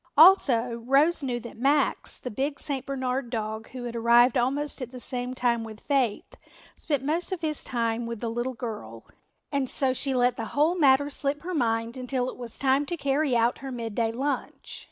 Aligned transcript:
Also 0.17 0.77
Rose 0.87 1.21
knew 1.21 1.39
that 1.41 1.59
Max, 1.59 2.17
the 2.17 2.31
big 2.31 2.59
St. 2.59 2.87
Bernard 2.87 3.29
dog 3.29 3.69
who 3.69 3.83
had 3.83 3.95
arrived 3.95 4.35
almost 4.35 4.81
at 4.81 4.91
the 4.91 4.99
same 4.99 5.35
time 5.35 5.63
with 5.63 5.81
Faith, 5.81 6.37
spent 6.73 7.03
most 7.05 7.31
of 7.31 7.41
his 7.41 7.63
time 7.63 8.07
with 8.07 8.19
the 8.19 8.27
little 8.31 8.55
girl, 8.55 9.03
and 9.51 9.69
so 9.69 9.93
she 9.93 10.15
let 10.15 10.37
the 10.37 10.45
whole 10.57 10.73
matter 10.73 11.11
slip 11.11 11.43
her 11.43 11.53
mind 11.53 11.95
until 11.95 12.31
it 12.31 12.35
was 12.37 12.57
time 12.57 12.83
to 12.87 12.97
carry 12.97 13.35
out 13.37 13.59
her 13.59 13.71
midday 13.71 14.11
lunch. 14.11 14.79